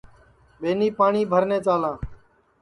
[0.59, 1.95] ٻینی پاٹؔی بھرنے چالاں